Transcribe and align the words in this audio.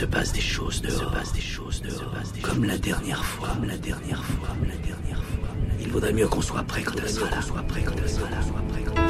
se 0.00 0.06
passe 0.06 0.32
des 0.32 0.40
choses 0.40 0.80
dehors. 0.80 1.12
Comme 2.40 2.64
la 2.64 2.78
dernière 2.78 3.22
fois. 3.22 3.50
La 3.66 3.76
dernière 3.76 4.24
fois. 4.24 4.48
La 4.66 4.76
dernière 4.76 5.22
fois. 5.22 5.48
Il 5.78 5.88
vaudrait 5.88 6.14
mieux 6.14 6.26
qu'on 6.26 6.40
soit 6.40 6.62
prêt 6.62 6.82
quand 6.82 6.94
elle 7.02 7.10
sera 7.10 7.28
là. 7.28 7.42
Soit 7.42 7.62
prêt 7.64 7.82
quand. 7.82 8.08
Soit 8.08 8.28
quand 8.94 9.09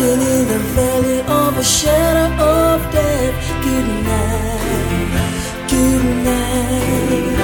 walking 0.00 0.20
in 0.20 0.48
the 0.48 0.58
valley 0.58 1.20
of 1.20 1.58
a 1.58 1.64
shadow 1.64 2.42
of 2.44 2.92
death. 2.92 3.34
Good 3.64 3.88
night, 4.04 5.68
good 5.68 6.04
night. 6.24 7.36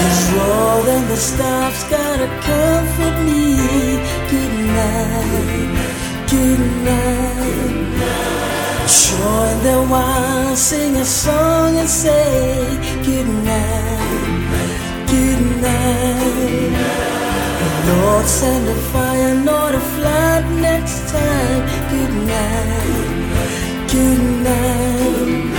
His 0.00 0.18
roar 0.34 0.88
and 0.88 1.08
the 1.08 1.16
stars 1.16 1.84
gotta 1.84 2.28
comfort 2.48 3.16
me. 3.24 3.56
Good 4.30 4.54
night, 4.78 5.72
good 6.28 6.60
night. 6.84 7.50
Join 8.88 9.62
the 9.62 9.86
wild, 9.90 10.56
sing 10.56 10.96
a 10.96 11.04
song 11.04 11.76
and 11.76 11.88
say 11.88 12.78
good 13.04 13.28
night, 13.44 15.06
good 15.06 15.62
night. 15.62 17.19
Lord, 17.88 18.26
send 18.26 18.68
a 18.68 18.74
fire, 18.92 19.34
not 19.34 19.74
a 19.74 19.80
flood 19.80 20.44
next 20.68 21.08
time. 21.10 21.60
Good 21.92 22.14
night, 22.34 23.88
good 23.94 24.22
night. 24.48 25.50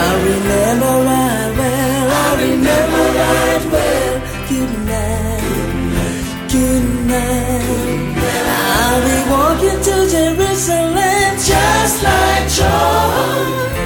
I 0.00 0.08
remember 0.28 0.92
right 1.08 1.50
well, 1.58 2.06
I 2.24 2.28
remember 2.46 3.04
right 3.22 3.64
well. 3.72 4.14
Good 4.52 4.72
night, 4.92 6.48
good 6.54 6.86
night. 7.12 8.08
I'll 8.80 9.00
be 9.08 9.18
walking 9.34 9.80
to 9.88 9.96
Jerusalem 10.14 11.30
just 11.50 11.96
like 12.02 12.48
John. 12.56 13.77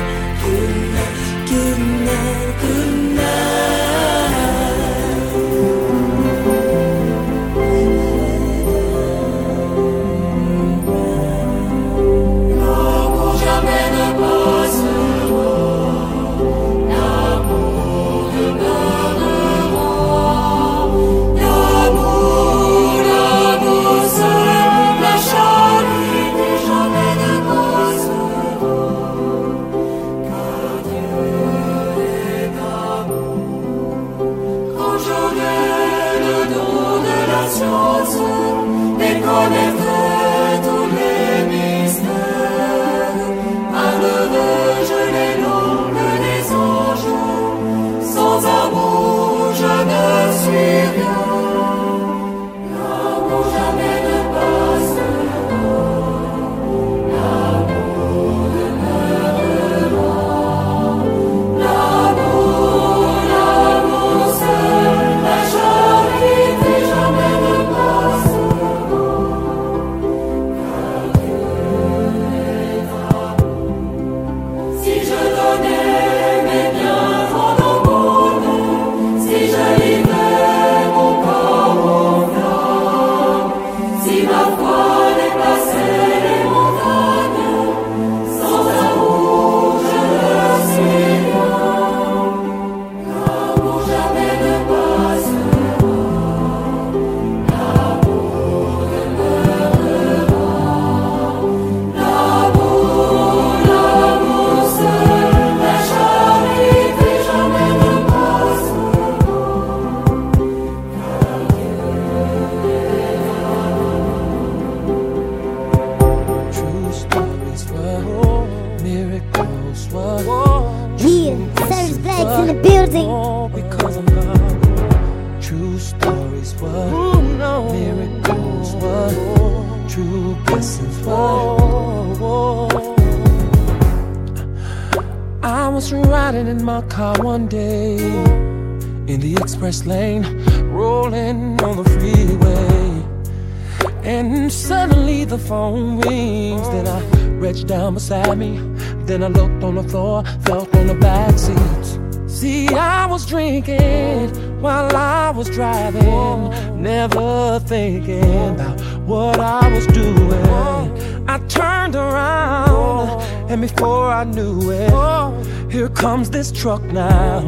Comes 166.03 166.31
this 166.31 166.51
truck 166.51 166.83
now. 166.83 167.39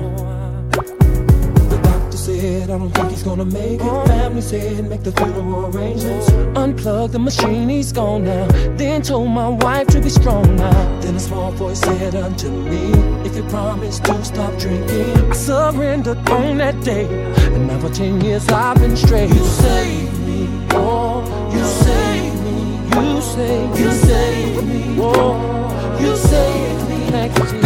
The 0.70 1.80
doctor 1.82 2.16
said, 2.16 2.70
I 2.70 2.78
don't 2.78 2.88
think 2.90 3.10
he's 3.10 3.24
gonna 3.24 3.44
make 3.44 3.80
it. 3.80 4.06
Family 4.06 4.40
said, 4.42 4.88
make 4.88 5.02
the 5.02 5.10
funeral 5.10 5.76
arrangements. 5.76 6.30
Unplug 6.54 7.10
the 7.10 7.18
machine, 7.18 7.68
he's 7.68 7.90
gone 7.90 8.22
now. 8.22 8.46
Then 8.76 9.02
told 9.02 9.30
my 9.30 9.48
wife 9.48 9.88
to 9.88 10.00
be 10.00 10.08
strong 10.08 10.54
now. 10.54 11.00
Then 11.00 11.16
a 11.16 11.18
small 11.18 11.50
voice 11.50 11.80
said 11.80 12.14
unto 12.14 12.48
me, 12.48 12.92
If 13.26 13.34
you 13.34 13.42
promise 13.48 13.98
to 13.98 14.24
stop 14.24 14.56
drinking, 14.56 15.32
I 15.32 15.34
surrendered 15.34 16.18
on 16.30 16.58
that 16.58 16.80
day. 16.84 17.06
And 17.54 17.66
now 17.66 17.80
for 17.80 17.92
10 17.92 18.20
years 18.20 18.46
I've 18.50 18.78
been 18.78 18.96
straight. 18.96 19.30
You 19.30 19.44
saved 19.44 20.20
me, 20.28 20.48
oh, 20.70 21.24
you 21.52 21.64
saved 21.64 22.40
me, 22.44 23.14
you 23.14 23.20
saved, 23.20 23.74
me, 23.74 23.82
you 23.82 23.90
saved 23.90 24.64
me, 24.68 24.96
oh, 25.00 25.98
you 26.00 26.16
saved 26.16 26.88
me. 26.88 27.10
Thank 27.10 27.36
you, 27.36 27.63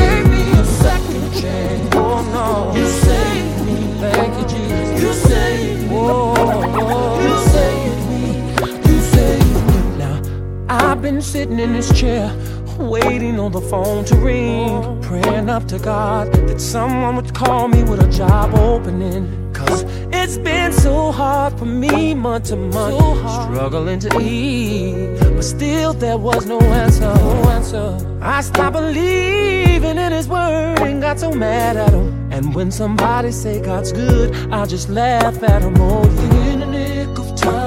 been 11.19 11.25
sitting 11.25 11.59
in 11.59 11.73
this 11.73 11.91
chair. 11.99 12.33
Waiting 12.79 13.41
on 13.41 13.51
the 13.51 13.61
phone 13.61 14.05
to 14.05 14.15
ring, 14.19 15.03
praying 15.03 15.51
up 15.51 15.67
to 15.67 15.77
God 15.81 16.33
that 16.33 16.61
someone 16.61 17.17
would 17.17 17.35
call 17.35 17.67
me 17.67 17.83
with 17.83 18.01
a 18.01 18.09
job 18.09 18.55
opening. 18.55 19.25
Cause 19.53 19.83
it's 20.13 20.39
been 20.39 20.73
so 20.73 21.11
hard 21.11 21.59
for 21.59 21.65
me 21.65 22.15
month 22.15 22.51
to 22.51 22.57
month, 22.57 23.01
struggling 23.43 23.99
to 23.99 24.21
eat. 24.21 25.19
But 25.19 25.43
still, 25.43 25.93
there 25.93 26.19
was 26.19 26.47
no 26.47 26.61
answer. 26.61 27.13
No 27.13 27.51
answer. 27.51 28.19
I 28.23 28.41
stopped 28.41 28.75
believing 28.75 29.99
in 29.99 30.13
His 30.13 30.29
word 30.29 30.79
and 30.79 31.03
got 31.03 31.19
so 31.19 31.33
mad 31.33 31.77
at 31.77 31.93
Him. 31.93 32.31
And 32.31 32.55
when 32.55 32.71
somebody 32.71 33.33
say 33.33 33.61
God's 33.61 33.91
good, 33.91 34.53
I 34.53 34.67
just 34.67 34.89
laugh 34.89 35.43
at 35.43 35.63
Him. 35.63 35.75
Oh, 35.79 36.05
yeah. 36.05 36.48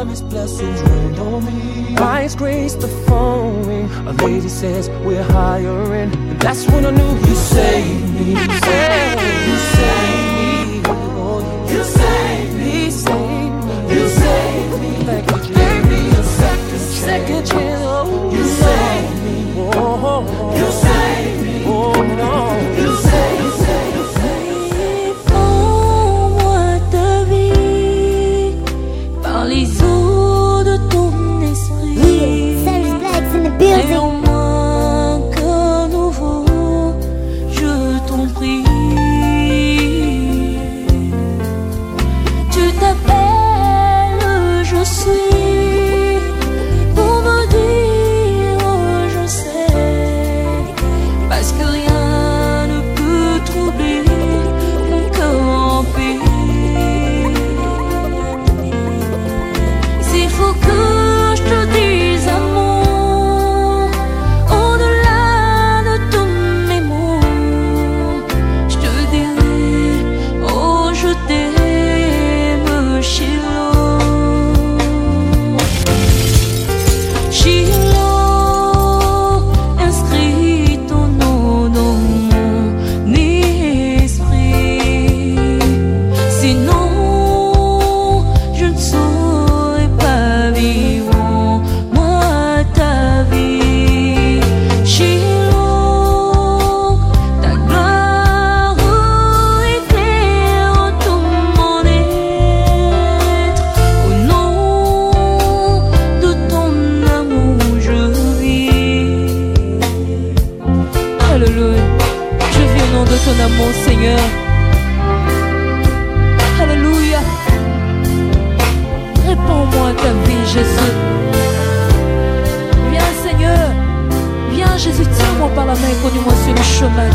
Time, 0.02 0.10
His 0.10 0.22
blessings 0.22 0.82
rained 0.82 1.20
on 1.20 1.46
me. 1.46 1.96
By 1.96 2.24
His 2.24 2.36
grace, 2.36 2.74
the 2.76 2.88
phone 2.88 3.66
ring. 3.68 3.90
A 4.08 4.14
lady 4.24 4.50
says 4.50 4.90
we're 5.06 5.24
hiring, 5.24 6.14
and 6.14 6.40
that's 6.40 6.68
when 6.68 6.86
I 6.86 6.92
knew 6.92 7.14
you 7.28 7.36
saved 7.36 8.14
me. 8.16 8.32
You 8.32 8.36
saved 8.36 9.22
me. 9.22 9.52
You 9.52 9.58
saved 9.58 9.96
me. 9.96 10.01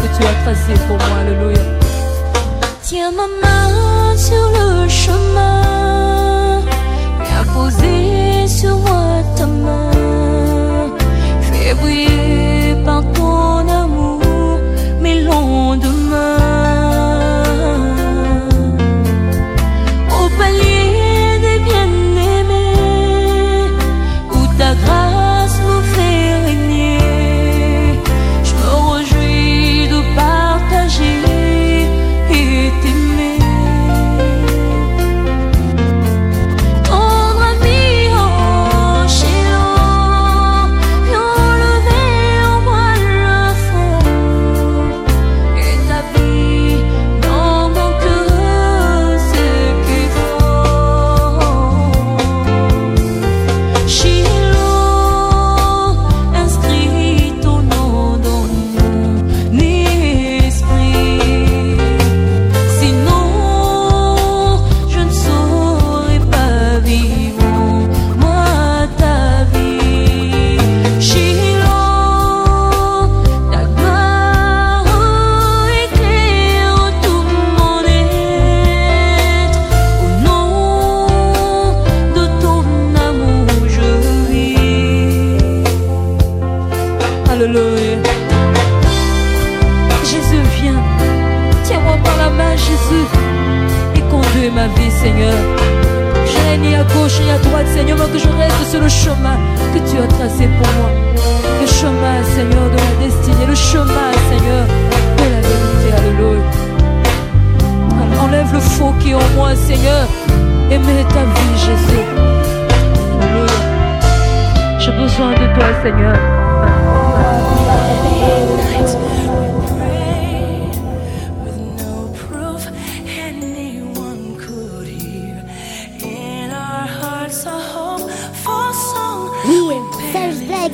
Tu 0.09 0.27
as 0.27 0.35
tracé 0.43 0.75
pour 0.87 0.97
moi. 0.97 1.19
Alléluia. 1.21 1.56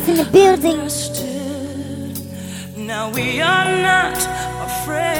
in 0.08 0.16
the 0.16 0.24
building. 0.24 0.88
Now 2.86 3.10
we 3.10 3.40
are 3.40 3.70
not 3.82 4.16
afraid. 4.66 5.11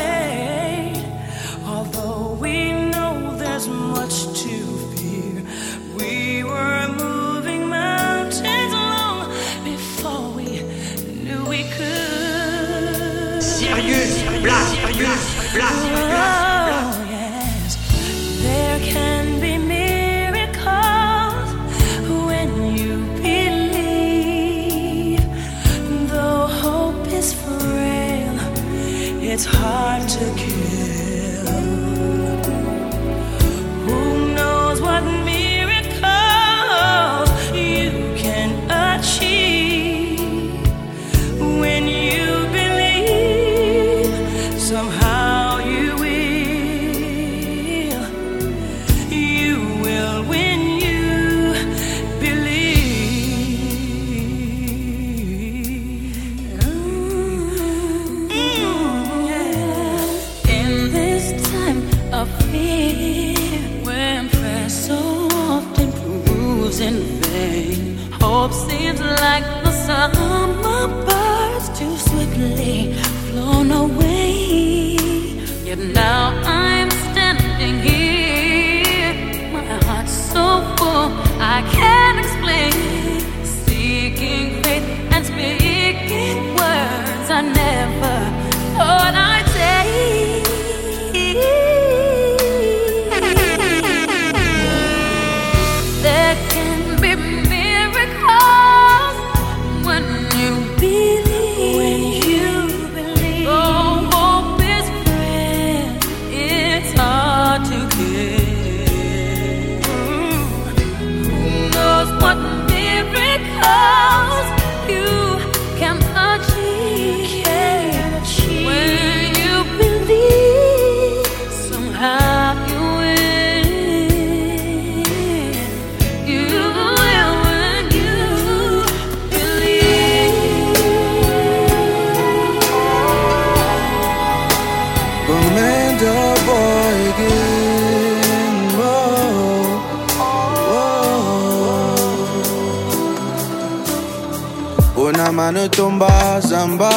inatomba 145.63 146.41
zamba 146.41 146.91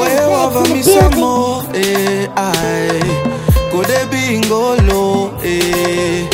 wewe 0.00 0.26
wavamisa 0.34 1.10
mo 1.10 1.64
eh, 1.74 2.28
kodebingolo 3.72 5.30
eh. 5.44 6.26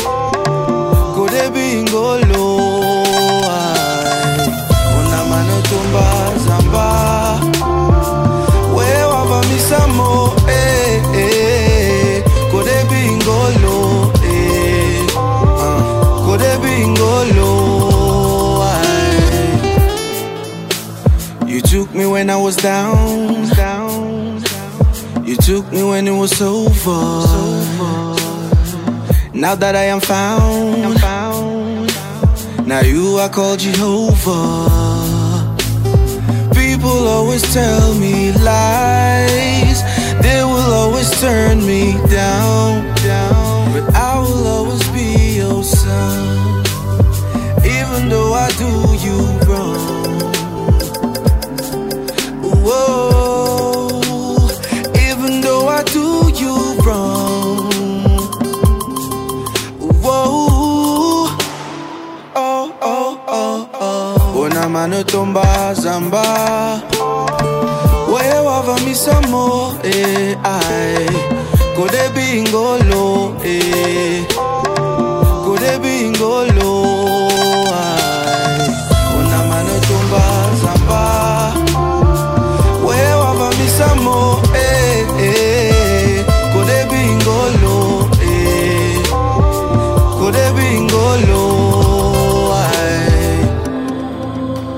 was 22.53 22.63
down, 22.63 23.49
down. 23.57 24.43
You 25.25 25.37
took 25.37 25.71
me 25.73 25.83
when 25.83 26.07
it 26.09 26.17
was 26.17 26.41
over. 26.43 27.01
Now 29.33 29.55
that 29.55 29.75
I 29.75 29.85
am 29.85 30.01
found, 30.01 30.95
now 32.67 32.81
you 32.81 33.17
are 33.19 33.29
called 33.29 33.61
Jehovah. 33.61 34.69
People 36.55 37.09
always 37.17 37.43
tell 37.55 37.95
me 37.95 38.33
lies, 38.33 39.83
they 40.21 40.43
will 40.45 40.73
always 40.83 41.11
turn 41.21 41.65
me 41.67 41.93
down, 42.11 42.95
down. 42.97 43.73
But 43.73 43.95
I 43.95 44.12
retomba 65.03 65.75
zamba. 65.75 66.25
Weye 68.13 68.39
wavamisa 68.47 69.21
mo 69.31 69.75
e 69.85 70.37
ai 70.45 71.07
kodebingolo 71.77 73.35
e. 73.45 74.25
Kodebingolo 75.45 76.72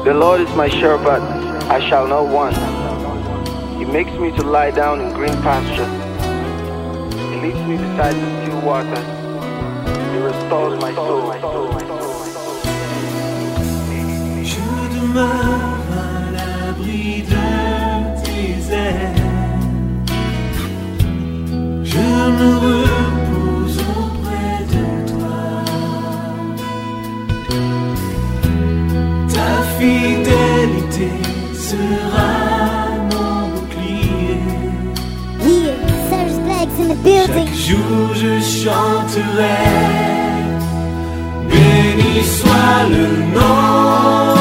The 0.05 0.13
Lord 0.13 0.43
is 0.43 0.55
my 0.55 0.69
shepherd, 0.69 1.23
I 1.71 1.81
shall 1.89 2.07
not 2.07 2.29
want. 2.29 2.55
He 3.79 3.87
makes 3.87 4.13
me 4.13 4.31
to 4.33 4.43
lie 4.43 4.71
down 4.71 5.01
in 5.01 5.15
green 5.15 5.33
pastures. 5.41 5.89
He 7.31 7.37
leads 7.41 7.59
me 7.67 7.79
beside 7.79 8.15
the 8.15 8.45
still 8.45 8.61
waters. 8.61 9.09
He 10.13 10.19
restores 10.19 10.79
my 10.79 10.95
soul. 10.95 11.33
Je 14.45 14.67
demeure 14.95 15.89
à 15.91 16.31
l'abri 16.37 17.23
de 17.23 17.47
tes 18.23 18.71
ailes. 18.75 19.25
Je 21.83 22.09
me 22.39 23.14
Sera 30.95 32.87
mon 33.11 33.49
bouclier. 33.49 34.39
Chaque 37.27 37.55
jour 37.67 38.15
je 38.15 38.41
chanterai. 38.41 39.59
Béni 41.51 42.23
soit 42.23 42.83
le 42.91 43.07
nom. 43.35 44.34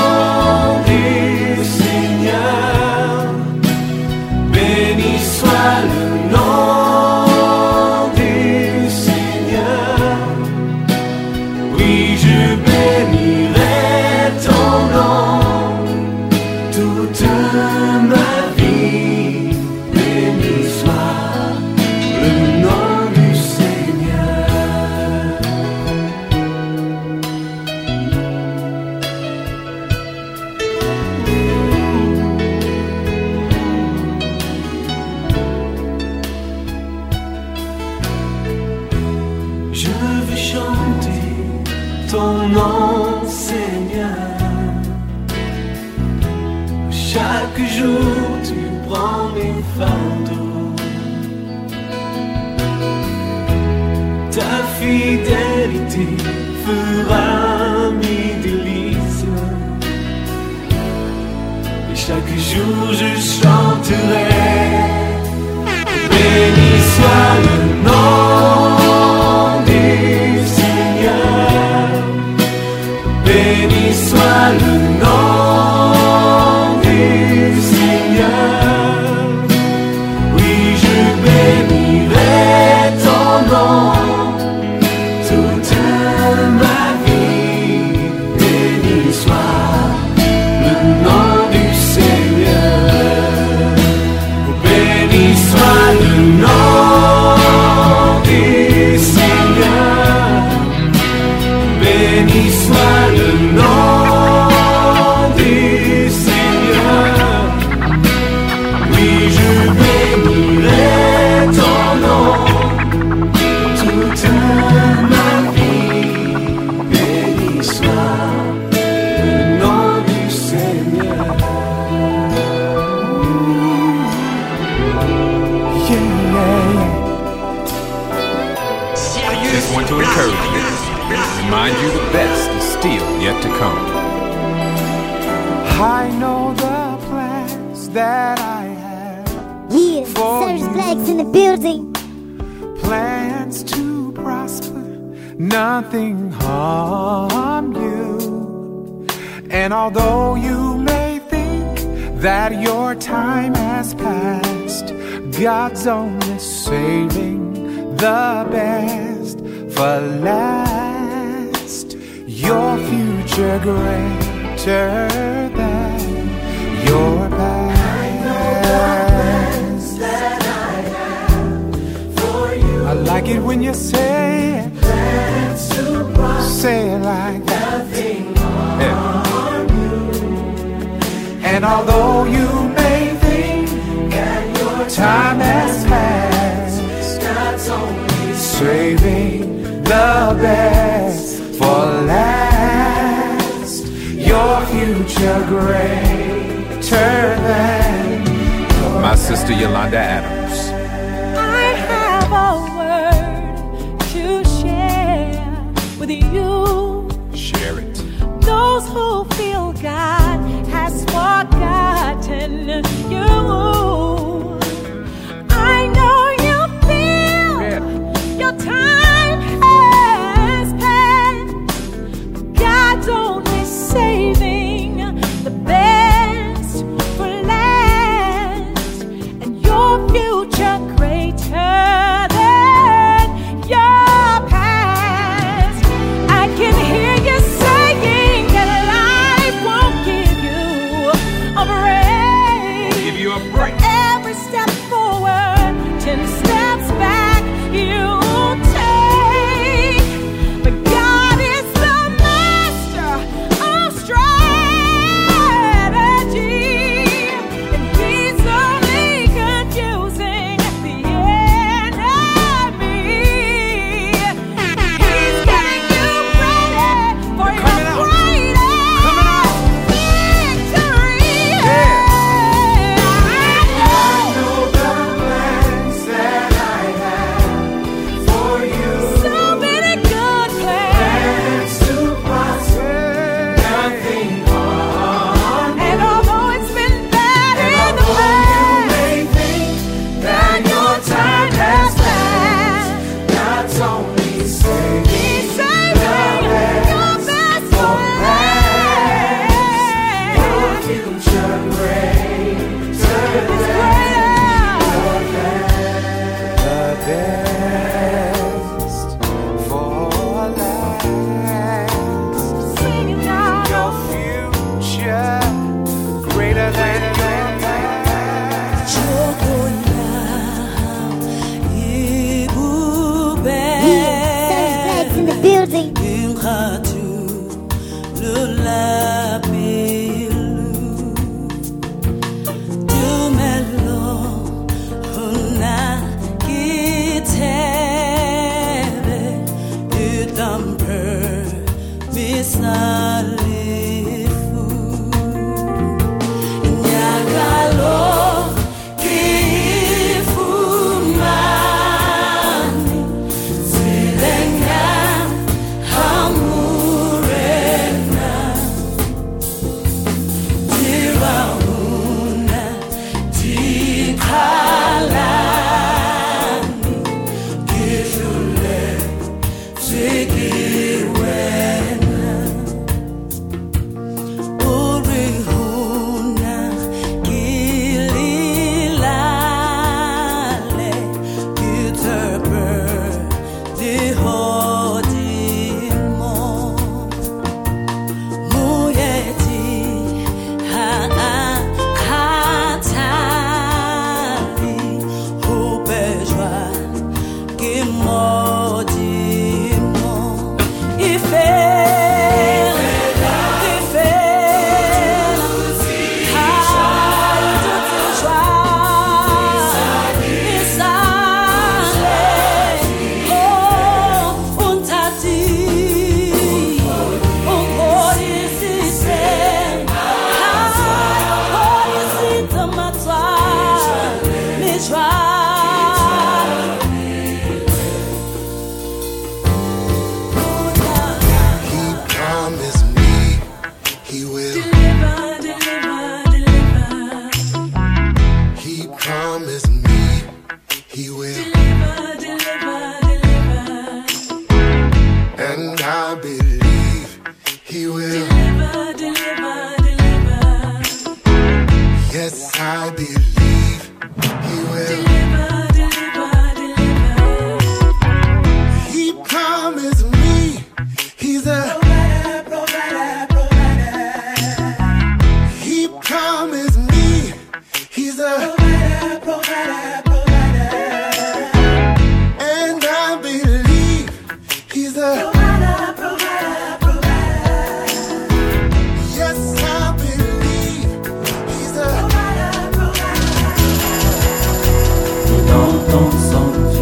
Building. 485.88 486.13
Ain't 486.34 486.72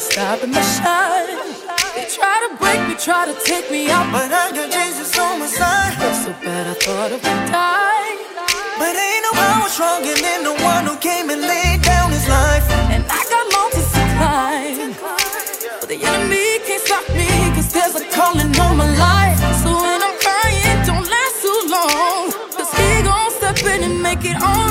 stopping 0.00 0.50
the 0.50 0.62
shine. 0.62 1.28
They 1.94 2.08
try 2.08 2.36
to 2.48 2.56
break 2.56 2.80
me, 2.88 2.94
try 2.96 3.26
to 3.26 3.36
take 3.44 3.70
me 3.70 3.90
out. 3.90 4.10
But 4.10 4.32
I 4.32 4.50
got 4.56 4.72
Jesus 4.72 5.16
on 5.18 5.38
my 5.40 5.46
side. 5.46 5.92
So 6.24 6.32
bad 6.42 6.66
I 6.66 6.74
thought 6.74 7.12
I 7.12 7.18
would 7.20 7.42
die. 7.52 8.16
But 8.80 8.96
ain't 8.96 9.22
no 9.28 9.32
power 9.36 9.68
stronger 9.68 10.14
than 10.16 10.40
the 10.48 10.56
one 10.64 10.84
who 10.88 10.96
came 10.96 11.28
and 11.28 11.42
laid 11.42 11.82
down 11.82 12.10
his 12.10 12.26
life. 12.28 12.64
And 12.94 13.04
I 13.04 13.20
got 13.28 13.44
mountains 13.52 13.90
to 13.92 14.02
climb. 14.16 14.90
But 15.80 15.88
the 15.92 16.00
enemy 16.00 16.64
can't 16.64 16.82
stop 16.82 17.04
me, 17.12 17.28
cause 17.54 17.70
there's 17.72 17.94
a 18.00 18.04
calling 18.16 18.52
on 18.56 18.76
my 18.80 18.88
life. 18.96 19.38
So 19.62 19.68
when 19.84 20.00
I'm 20.00 20.16
crying, 20.24 20.78
don't 20.88 21.04
last 21.04 21.36
too 21.44 21.60
long. 21.76 22.32
Cause 22.56 22.72
he 22.72 23.02
gon' 23.04 23.30
step 23.36 23.60
in 23.68 23.84
and 23.84 24.02
make 24.02 24.24
it 24.24 24.40
alright. 24.40 24.69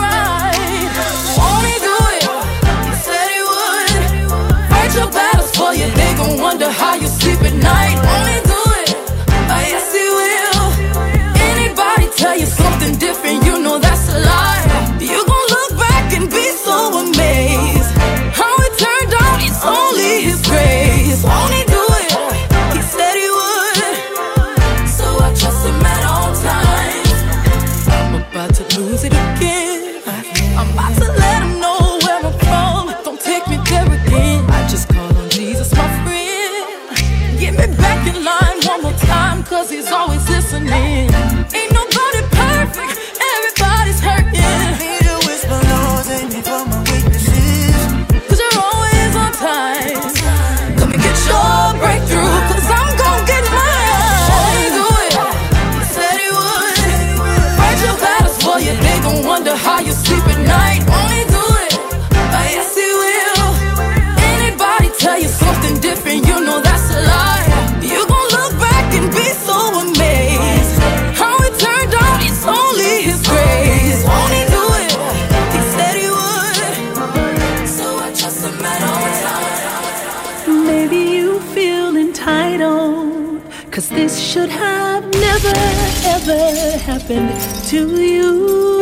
Happened 86.89 87.39
to 87.71 87.79
you. 88.15 88.29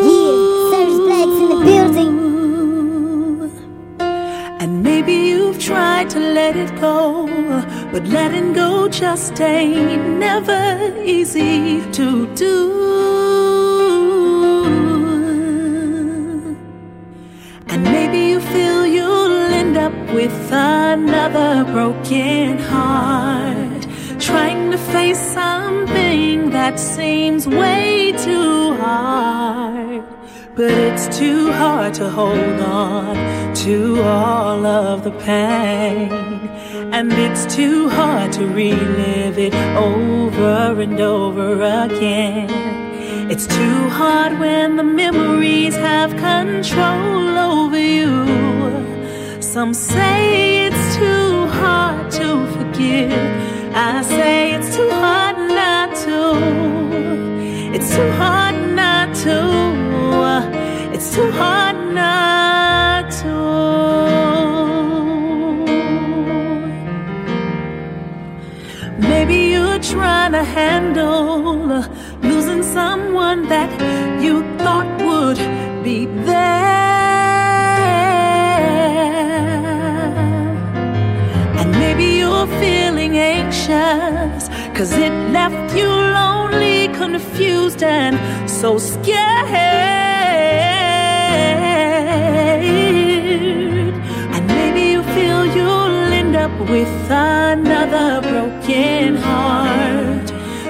Yeah, 0.07 0.71
Serge 0.71 0.97
Black's 1.07 1.39
in 1.43 1.49
the 1.53 1.59
building. 1.69 2.15
And 4.61 4.71
maybe 4.81 5.15
you've 5.29 5.59
tried 5.59 6.09
to 6.15 6.19
let 6.39 6.53
it 6.55 6.71
go. 6.79 7.27
But 7.91 8.03
letting 8.17 8.53
go 8.53 8.87
just 8.87 9.41
ain't 9.41 10.05
never 10.27 10.63
easy 11.15 11.81
to 11.97 12.07
do. 12.43 12.57
And 17.71 17.81
maybe 17.95 18.19
you 18.31 18.39
feel 18.53 18.79
you'll 18.97 19.37
end 19.61 19.75
up 19.87 19.95
with 20.17 20.37
another 20.51 21.51
broken 21.73 22.57
heart. 22.71 23.81
Trying 24.29 24.71
to 24.71 24.77
face 24.93 25.23
something 25.39 26.49
that 26.51 26.79
seems 26.79 27.43
way. 27.47 27.96
But 30.57 30.71
it's 30.71 31.15
too 31.15 31.51
hard 31.51 31.93
to 32.01 32.09
hold 32.09 32.59
on 32.61 33.53
to 33.57 34.01
all 34.01 34.65
of 34.65 35.03
the 35.03 35.11
pain. 35.11 36.11
And 36.91 37.13
it's 37.13 37.45
too 37.55 37.89
hard 37.89 38.31
to 38.33 38.47
relive 38.47 39.37
it 39.37 39.53
over 39.75 40.81
and 40.81 40.99
over 40.99 41.61
again. 41.61 42.49
It's 43.29 43.45
too 43.45 43.89
hard 43.89 44.39
when 44.39 44.77
the 44.77 44.83
memories 44.83 45.75
have 45.75 46.09
control 46.17 47.37
over 47.37 47.79
you. 47.79 48.25
Some 49.41 49.75
say 49.75 50.65
it's 50.65 50.95
too 50.95 51.45
hard 51.61 52.09
to 52.13 52.47
forgive. 52.53 53.13
I 53.75 54.01
say 54.01 54.55
it's 54.55 54.75
too 54.75 54.89
hard 54.89 55.37
not 55.37 55.95
to. 56.05 57.75
It's 57.75 57.95
too 57.95 58.11
hard 58.13 58.55
not 58.75 59.15
to. 59.17 59.66
Maybe 68.99 69.49
you're 69.53 69.79
trying 69.79 70.33
to 70.33 70.43
handle 70.43 71.83
losing 72.21 72.61
someone 72.61 73.47
that 73.47 73.71
you 74.21 74.43
thought 74.59 74.85
would 75.01 75.39
be 75.83 76.05
there. 76.05 76.35
And 81.57 81.71
maybe 81.71 82.05
you're 82.19 82.47
feeling 82.61 83.17
anxious, 83.17 84.49
cause 84.77 84.93
it 84.93 85.13
left 85.31 85.75
you 85.75 85.89
lonely, 85.89 86.89
confused, 86.89 87.81
and 87.81 88.19
so 88.47 88.77
scared. 88.77 89.96
And 94.33 94.43
maybe 94.47 94.81
you 94.93 95.01
feel 95.15 95.45
you'll 95.57 96.13
end 96.21 96.35
up 96.35 96.55
with 96.69 97.11
another 97.11 98.21
broken 98.21 99.15
heart, 99.15 100.27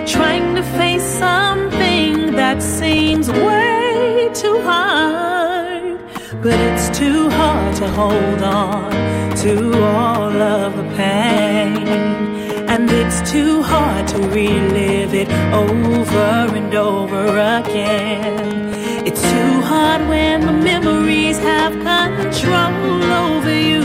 trying 0.07 0.55
to 0.55 0.63
face 0.79 1.03
something 1.03 2.35
that 2.35 2.61
seems 2.61 3.29
way 3.31 4.29
too 4.33 4.61
hard. 4.61 5.99
But 6.41 6.59
it's 6.69 6.89
too 6.97 7.29
hard 7.29 7.75
to 7.77 7.87
hold 7.89 8.41
on 8.43 8.91
to 9.37 9.53
all 9.83 10.41
of 10.41 10.75
the 10.77 10.83
pain. 10.95 11.87
And 12.69 12.89
it's 12.91 13.31
too 13.31 13.63
hard 13.63 14.07
to 14.09 14.17
relive 14.17 15.13
it 15.13 15.29
over 15.53 16.55
and 16.55 16.73
over 16.75 17.27
again. 17.29 18.76
Hard 19.69 20.07
when 20.07 20.45
the 20.45 20.53
memories 20.53 21.37
have 21.39 21.73
control 22.21 23.03
over 23.03 23.53
you. 23.53 23.83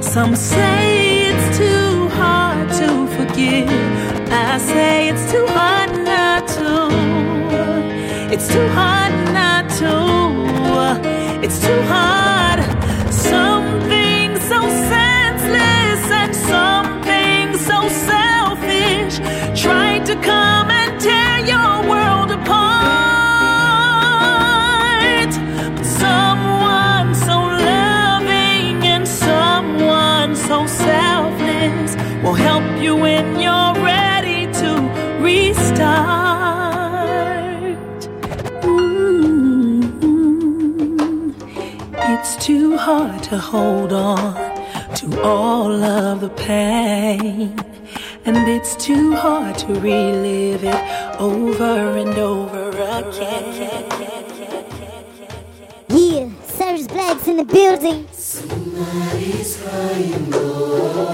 Some 0.00 0.34
say 0.34 1.26
it's 1.30 1.58
too 1.58 2.08
hard 2.08 2.68
to 2.80 3.06
forgive. 3.16 3.68
I 4.32 4.56
say 4.56 5.08
it's 5.10 5.30
too 5.30 5.46
hard 5.48 5.90
not 6.04 6.48
to. 6.56 6.72
It's 8.32 8.48
too 8.48 8.68
hard 8.68 9.12
not 9.34 9.68
to. 9.80 11.44
It's 11.44 11.60
too 11.60 11.82
hard. 11.82 12.25
Hold 43.46 43.92
on 43.92 44.34
to 44.96 45.22
all 45.22 45.72
of 45.72 46.20
the 46.20 46.30
pain. 46.30 47.56
And 48.24 48.48
it's 48.48 48.74
too 48.74 49.14
hard 49.14 49.56
to 49.58 49.68
relive 49.74 50.64
it 50.64 51.20
over 51.20 51.96
and 51.96 52.18
over 52.18 52.70
again. 52.70 53.86
Yeah, 55.88 56.28
Serge 56.42 56.88
Black's 56.88 57.28
in 57.28 57.36
the 57.36 57.44
building. 57.44 58.08
Somebody's 58.10 59.62
crying, 59.62 60.28
oh, 60.32 61.05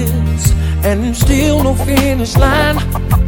is, 0.00 0.52
and 0.84 1.16
still 1.16 1.62
no 1.62 1.74
finish 1.74 2.36
line. 2.36 2.76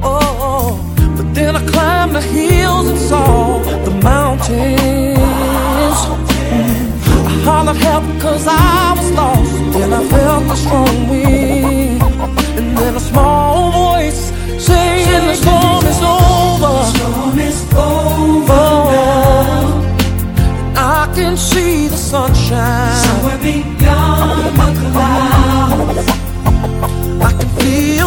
Oh, 0.03 0.79
but 1.17 1.35
then 1.35 1.57
I 1.57 1.63
climbed 1.71 2.15
the 2.15 2.21
hills 2.21 2.89
and 2.89 2.99
saw 2.99 3.59
the 3.87 3.95
mountains. 4.03 5.19
I 7.29 7.33
hollered 7.45 7.77
help 7.77 8.05
because 8.15 8.47
I 8.47 8.95
was 8.97 9.11
lost, 9.13 9.77
and 9.83 9.95
I 9.95 10.03
felt 10.15 10.45
a 10.55 10.57
strong 10.57 11.09
wind. 11.11 12.03
And 12.59 12.69
then 12.79 12.95
a 12.97 13.01
small 13.01 13.71
voice 13.73 14.23
saying 14.69 15.27
the 15.31 15.37
storm 15.43 15.85
is 15.93 16.01
over. 16.17 16.75
The 16.79 16.87
storm 16.95 17.39
is 17.49 17.59
over 17.75 18.65
now. 18.93 19.63
I 20.77 21.13
can 21.15 21.37
see 21.37 21.89
the 21.89 21.97
sunshine. 21.97 23.03
So 23.05 23.13
I 23.33 23.37
begun 23.43 24.37
the 24.45 24.91
cloud. 24.91 25.32
Leave 27.63 28.02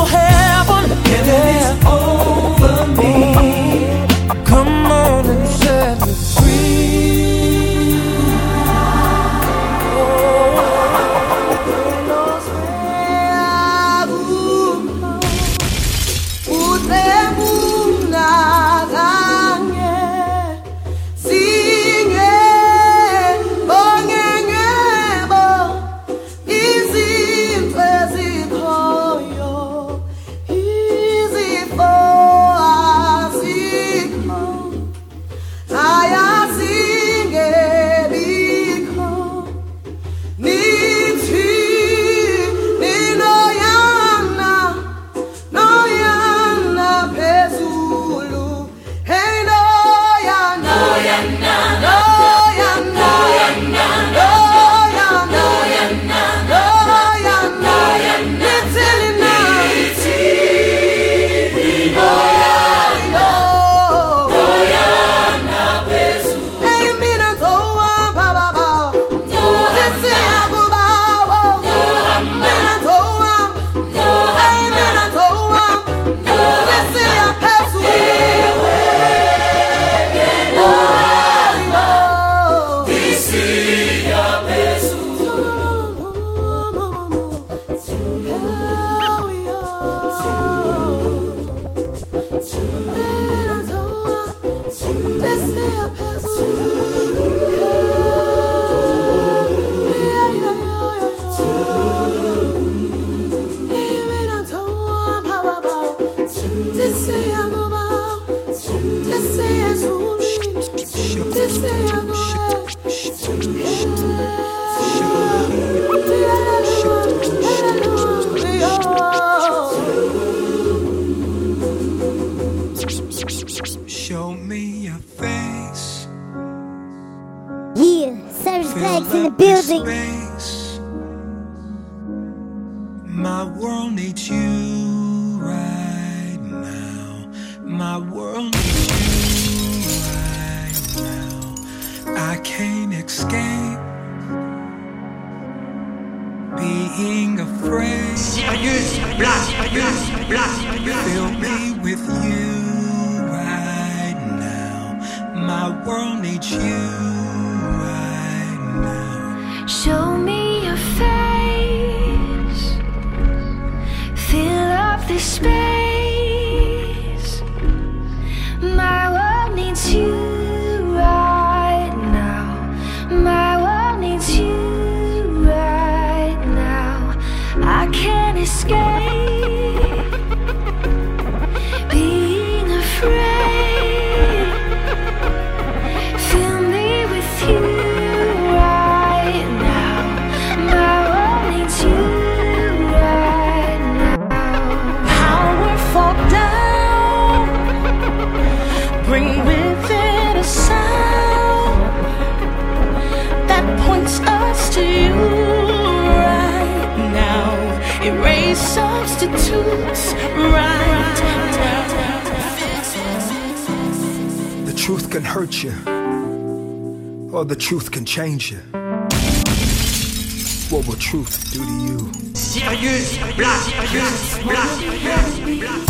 truth 221.16 221.54
do 221.54 221.66
to 221.66 221.72
you? 221.86 222.00
Sirius 222.34 223.18
Black, 223.38 223.62
Sirius 223.62 224.44
Black, 224.44 224.70
Sirius 224.80 225.62
Black. 225.62 225.84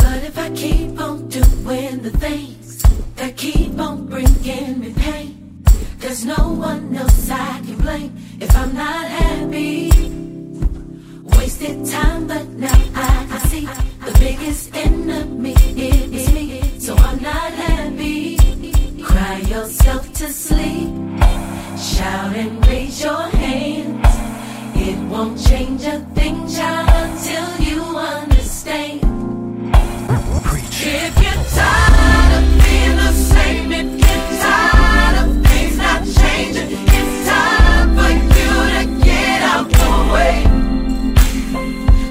But 0.00 0.20
if 0.24 0.38
I 0.38 0.50
keep 0.50 1.00
on 1.00 1.28
doing 1.28 2.02
the 2.02 2.10
things 2.10 2.82
that 3.16 3.36
keep 3.36 3.78
on 3.78 4.06
bringing 4.06 4.80
me 4.80 4.92
pain, 4.94 5.62
there's 5.98 6.24
no 6.24 6.42
one 6.68 6.96
else 6.96 7.30
I 7.30 7.60
can 7.64 7.76
blame 7.76 8.12
if 8.40 8.54
I'm 8.56 8.74
not 8.74 9.06
happy. 9.06 9.90
Wasted 11.36 11.84
time, 11.86 12.26
but 12.26 12.48
now 12.50 12.80
I 12.94 13.26
can 13.28 13.40
see 13.50 13.66
the 14.06 14.16
biggest 14.18 14.74
enemy 14.76 15.54
is 15.76 16.32
me. 16.32 16.78
So 16.78 16.94
I'm 16.96 17.20
not 17.22 17.52
happy. 17.52 18.36
Cry 19.02 19.38
yourself 19.40 20.12
to 20.14 20.26
sleep. 20.32 20.90
Shout 21.76 22.36
change 25.48 25.84
a 25.84 25.98
thing, 26.14 26.46
child, 26.48 26.88
until 27.10 27.48
you 27.60 27.82
understand. 27.96 29.00
If 30.86 31.14
you're 31.22 31.44
tired 31.56 32.32
of 32.38 32.44
being 32.62 32.96
the 33.04 33.12
same, 33.12 33.72
if 33.72 33.90
you're 34.02 34.24
tired 34.40 35.16
of 35.22 35.28
things 35.46 35.76
not 35.76 36.02
changing, 36.18 36.70
it's 36.98 37.28
time 37.28 37.88
for 37.96 38.10
you 38.36 38.52
to 38.74 38.82
get 39.04 39.40
out 39.52 39.68
the 39.80 39.92
way. 40.14 40.36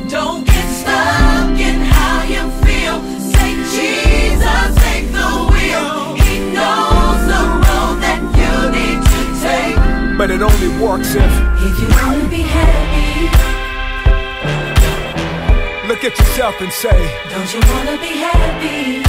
Don't 0.09 0.45
get 0.45 0.67
stuck 0.79 1.59
in 1.67 1.77
how 1.93 2.23
you 2.33 2.43
feel. 2.65 2.97
Say, 3.33 3.49
Jesus, 3.75 4.69
take 4.85 5.07
the 5.19 5.29
wheel. 5.51 6.15
He 6.23 6.33
knows 6.55 7.21
the 7.33 7.43
road 7.65 7.95
that 8.05 8.21
you 8.39 8.53
need 8.77 8.99
to 9.11 9.21
take. 9.45 10.17
But 10.17 10.29
it 10.31 10.41
only 10.41 10.69
works 10.83 11.15
if 11.15 11.33
If 11.65 11.79
you 11.79 11.87
look 16.03 16.11
at 16.11 16.19
yourself 16.19 16.59
and 16.59 16.71
say, 16.71 16.99
don't 17.29 17.53
you 17.53 17.61
wanna 17.71 17.97
be 17.97 18.13
happy? 18.27 19.01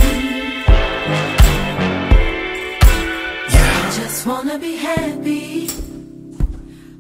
Yeah. 3.53 3.83
I 3.83 3.91
just 4.01 4.27
wanna 4.27 4.59
be 4.59 4.77
happy. 4.77 5.67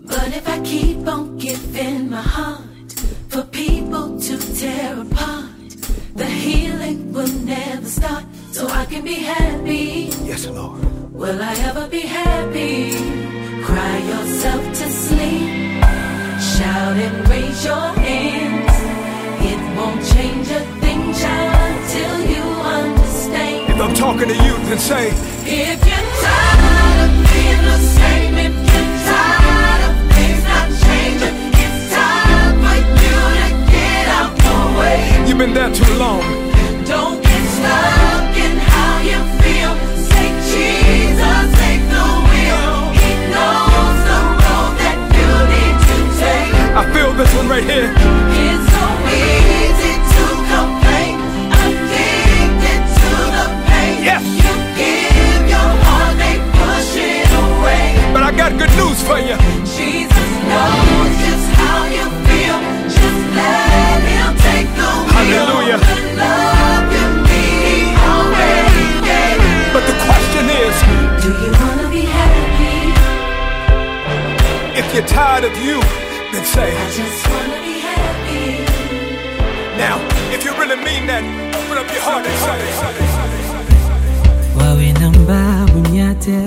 But 0.04 0.28
if 0.38 0.48
I 0.48 0.60
keep 0.62 1.06
on 1.06 1.38
giving 1.38 2.10
my 2.10 2.22
heart 2.22 2.92
for 3.28 3.42
people 3.44 4.18
to 4.18 4.38
tear 4.58 5.00
apart, 5.00 5.70
the 6.14 6.26
healing 6.26 7.12
will 7.12 7.34
never 7.44 7.86
start. 7.86 8.24
So 8.50 8.66
I 8.68 8.86
can 8.86 9.04
be 9.04 9.14
happy. 9.14 10.10
Yes, 10.24 10.46
Lord. 10.46 10.82
Will 11.12 11.40
I 11.40 11.54
ever 11.68 11.86
be 11.86 12.00
happy? 12.00 12.92
Cry 13.62 13.98
yourself 13.98 14.64
to 14.80 14.86
sleep. 15.04 15.84
Shout 16.52 16.96
and 17.06 17.28
raise 17.28 17.64
your 17.64 17.88
hands. 18.02 18.53
It 20.16 20.26
won't 20.26 20.46
change 20.46 20.50
a 20.50 20.60
thing, 20.80 21.12
child, 21.12 21.90
till 21.90 22.20
you 22.30 22.42
understand. 22.62 23.72
If 23.72 23.80
I'm 23.80 23.94
talking 23.94 24.28
to 24.28 24.34
you, 24.34 24.54
then 24.68 24.78
say, 24.78 25.08
If 25.44 25.78
you're 25.86 26.08
tired 26.22 26.98
of 27.04 27.12
being 27.30 27.62
the 27.64 27.78
same, 27.78 28.34
if 28.46 28.54
you're 28.54 28.92
tired 29.10 29.82
of 29.88 29.94
things 30.14 30.42
not 30.44 30.68
changing, 30.84 31.36
it's 31.62 31.94
time 31.94 32.54
for 32.62 32.76
you 33.02 33.18
to 33.40 33.48
get 33.74 34.06
out 34.08 34.34
the 34.36 34.56
way. 34.78 34.98
You've 35.26 35.38
been 35.38 35.54
there 35.54 35.72
too 35.74 35.92
long. 35.94 36.22
Don't 36.86 37.20
get 37.22 37.44
stuck 37.56 38.36
in 38.38 38.56
how 38.70 39.00
you 39.10 39.18
feel. 39.42 39.72
Say, 39.98 40.28
Jesus, 40.50 41.46
take 41.58 41.82
the 41.90 42.06
wheel. 42.28 42.70
He 43.02 43.10
knows 43.34 43.98
the 44.10 44.20
road 44.42 44.72
that 44.78 44.98
you 45.16 45.30
need 45.52 45.76
to 45.88 45.96
take. 46.22 46.54
I 46.78 46.82
feel 46.94 47.12
this 47.14 47.34
one 47.34 47.48
right 47.48 47.64
here. 47.64 48.33
Got 58.36 58.52
good 58.58 58.72
news 58.80 58.98
for 59.02 59.18
you. 59.18 59.36
Jesus 59.64 60.28
knows 60.50 61.12
just 61.26 61.48
how 61.60 61.80
you 61.96 62.06
feel. 62.26 62.58
Just 62.96 63.20
let 63.38 64.00
Him 64.14 64.30
take 64.46 64.68
the 64.78 64.88
wheel. 65.06 65.14
Hallelujah. 65.14 65.78
The 65.78 65.98
love 66.22 66.86
you 66.96 67.06
need 67.30 67.94
already 68.12 68.86
gave. 69.08 69.40
But 69.74 69.84
the 69.90 69.96
question 70.06 70.44
is, 70.62 70.74
Do 71.22 71.30
you 71.42 71.50
wanna 71.62 71.88
be 71.90 72.02
happy? 72.18 72.78
if 74.80 74.86
you're 74.94 75.06
tired 75.06 75.44
of 75.44 75.54
you, 75.66 75.78
then 76.32 76.44
say, 76.44 76.68
I 76.76 76.86
just 76.90 77.20
wanna 77.30 77.58
be 77.62 77.76
happy. 77.88 78.46
now, 79.78 79.96
if 80.34 80.44
you 80.44 80.52
really 80.60 80.76
mean 80.88 81.06
that, 81.06 81.22
open 81.58 81.78
up 81.78 81.88
your 81.94 82.02
heart 82.02 82.24
and 82.26 82.38
say, 82.46 82.60
wawinamba 84.58 85.66
bunyate 85.72 86.38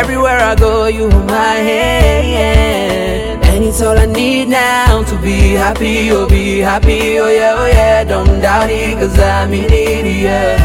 everywhere 0.00 0.38
i 0.38 0.54
go 0.54 0.86
you 0.86 1.10
hold 1.10 1.26
my 1.26 1.54
hand. 1.70 3.44
And 3.44 3.64
it's 3.64 3.80
all 3.82 3.98
i 3.98 4.06
need 4.06 4.48
now 4.48 5.02
to 5.04 5.16
be 5.20 5.52
happy 5.52 6.10
oh 6.10 6.26
be 6.28 6.58
happy 6.60 7.18
oh 7.18 7.28
yeah 7.28 7.54
oh 7.58 7.66
yeah. 7.66 8.04
Don't 8.04 8.40
doubt 8.40 8.70
it 8.70 8.98
cause 8.98 9.18
i'm 9.18 9.52
it 9.52 9.70
yeah 10.06 10.56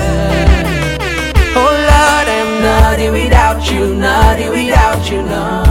oh 1.55 1.73
lord 1.91 2.27
i'm 2.37 2.51
nothing 2.61 3.11
without 3.13 3.71
you 3.71 3.95
nothing 3.95 4.49
without 4.49 5.11
you 5.11 5.21
no. 5.23 5.63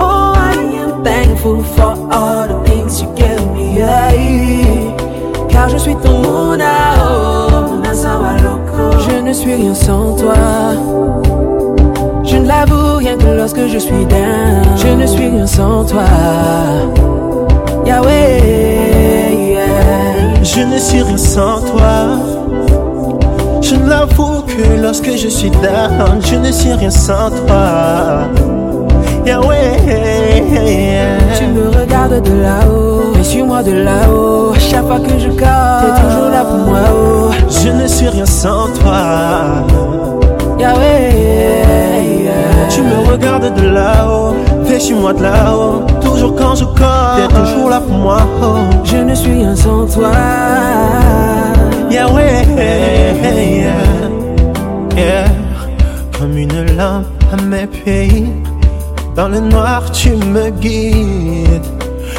Oh 0.00 0.34
i 0.36 0.54
am 0.82 1.04
thankful 1.04 1.62
for 1.62 1.92
all 2.12 2.48
the 2.48 2.58
things 2.68 3.00
you 3.02 3.08
gave 3.16 3.46
me 3.52 3.78
yeah. 3.78 4.63
Car 5.54 5.68
je 5.68 5.78
suis 5.78 5.94
ton 5.94 6.18
Mona, 6.18 6.74
Mona 7.68 7.94
Sawaloko. 7.94 8.98
Je 9.06 9.20
ne 9.20 9.32
suis 9.32 9.54
rien 9.54 9.72
sans 9.72 10.16
toi. 10.16 10.34
Je 12.24 12.36
ne 12.36 12.46
l'avoue 12.48 12.96
rien 12.96 13.16
que 13.16 13.30
lorsque 13.40 13.64
je 13.68 13.78
suis 13.78 14.04
down. 14.06 14.64
Je 14.76 14.88
ne 14.88 15.06
suis 15.06 15.28
rien 15.28 15.46
sans 15.46 15.84
toi. 15.84 16.02
Yahweh, 17.86 19.52
yeah. 19.52 20.42
Je 20.42 20.60
ne 20.60 20.76
suis 20.76 21.02
rien 21.02 21.16
sans 21.16 21.60
toi. 21.70 21.94
Je 23.62 23.76
ne 23.76 23.88
l'avoue 23.88 24.42
que 24.42 24.82
lorsque 24.82 25.12
je 25.16 25.28
suis 25.28 25.50
down, 25.50 26.20
je 26.20 26.34
ne 26.34 26.50
suis 26.50 26.72
rien 26.72 26.90
sans 26.90 27.30
toi. 27.30 28.26
Tu 31.38 31.46
me 31.46 31.68
regardes 31.80 32.22
de 32.22 32.42
là-haut, 32.42 33.14
et 33.18 33.24
suis-moi 33.24 33.62
de 33.62 33.72
là-haut. 33.72 34.52
Chaque 34.58 34.86
fois 34.86 35.00
que 35.00 35.18
je 35.18 35.30
casse, 35.30 35.84
t'es 35.84 36.02
toujours 36.02 36.28
là 36.30 36.44
pour 36.44 36.58
moi. 36.58 36.80
Oh. 36.92 37.30
Je 37.48 37.70
ne 37.70 37.86
suis 37.86 38.08
rien 38.08 38.26
sans 38.26 38.68
toi. 38.80 39.64
Yahweh, 40.58 42.28
Tu 42.68 42.82
me 42.82 43.10
regardes 43.10 43.54
de 43.54 43.68
là-haut, 43.68 44.34
fais 44.64 44.92
moi 44.94 45.14
de 45.14 45.22
là-haut. 45.22 45.82
Toujours 46.02 46.36
quand 46.36 46.54
je 46.54 46.64
cours, 46.64 47.16
t'es 47.16 47.28
toujours 47.34 47.70
là 47.70 47.80
pour 47.80 47.96
moi. 47.96 48.18
Oh. 48.42 48.56
Je 48.84 48.96
ne 48.98 49.14
suis 49.14 49.32
rien 49.32 49.56
sans 49.56 49.86
toi. 49.86 50.12
Yahweh, 51.90 52.44
yeah. 54.96 55.24
Comme 56.18 56.36
une 56.36 56.76
lampe 56.76 57.06
à 57.32 57.36
mes 57.42 57.66
pieds. 57.66 58.26
Dans 59.14 59.28
le 59.28 59.40
noir, 59.40 59.90
tu 59.92 60.10
me 60.10 60.50
guides. 60.50 61.62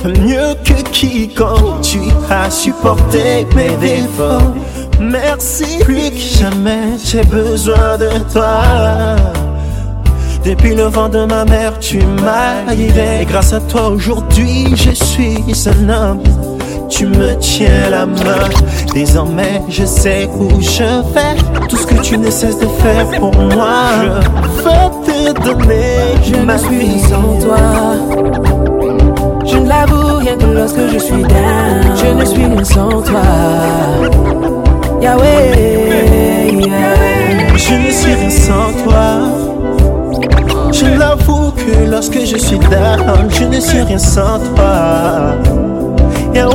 Mieux 0.06 0.56
que 0.64 0.82
quiconque, 0.92 1.82
tu 1.82 2.00
as 2.30 2.50
supporté 2.50 3.46
mes 3.56 3.76
défauts. 3.78 4.54
Merci, 5.02 5.80
plus 5.84 6.12
que 6.12 6.18
jamais, 6.18 6.98
j'ai 7.04 7.24
besoin 7.24 7.98
de 7.98 8.10
toi. 8.32 8.62
Depuis 10.46 10.76
le 10.76 10.84
vent 10.84 11.10
de 11.10 11.26
ma 11.26 11.44
mère, 11.44 11.78
tu 11.80 12.00
m'as 12.24 12.74
guidé. 12.74 13.22
Et 13.22 13.26
grâce 13.26 13.52
à 13.52 13.60
toi, 13.60 13.90
aujourd'hui, 13.90 14.74
je 14.76 14.92
suis 14.92 15.44
un 15.68 15.90
homme. 15.90 16.24
Tu 16.90 17.08
me 17.08 17.36
tiens 17.40 17.90
la 17.90 18.06
main. 18.06 18.50
Désormais, 18.94 19.62
je 19.70 19.86
sais 19.86 20.30
où 20.40 20.62
je 20.62 20.84
vais. 21.14 21.68
Tout 21.68 21.78
ce 21.78 21.88
que 21.88 21.96
tu 22.02 22.18
ne 22.18 22.30
cesses 22.30 22.60
de 22.60 22.68
faire 22.68 23.08
pour 23.20 23.34
moi, 23.34 23.90
je 24.04 24.64
veux 24.64 25.34
te 25.34 25.42
donner. 25.44 25.98
Je 26.24 26.36
ma 26.46 26.54
ne 26.54 26.60
suis 26.60 27.00
sans 27.00 27.46
toi. 27.46 27.58
Je 29.46 29.58
ne 29.58 29.68
l'avoue 29.68 30.18
rien 30.18 30.38
que 30.38 30.46
lorsque 30.46 30.88
je 30.94 31.00
suis 31.00 31.24
down. 31.24 31.82
Je 31.96 32.14
ne 32.14 32.26
suis 32.26 32.46
rien 32.46 32.64
sans 32.64 33.02
toi. 33.02 33.22
Yahweh, 35.02 36.52
yeah. 36.52 37.56
Je 37.56 37.74
ne 37.74 37.92
suis 37.92 38.14
rien 38.14 38.30
sans 38.30 38.84
toi. 38.84 39.46
Je 40.72 40.86
l'avoue 40.98 41.52
que 41.52 41.90
lorsque 41.90 42.20
je 42.26 42.38
suis 42.38 42.60
down, 42.60 43.30
je 43.30 43.44
ne 43.46 43.60
suis 43.60 43.82
rien 43.82 43.98
sans 43.98 44.40
toi. 44.40 45.75
Tu 46.36 46.42
me 46.42 46.50